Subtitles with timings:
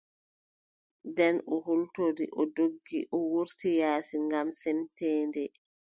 [1.09, 5.43] Nden o hultori o doggi o wurti yaasi ngam semteende.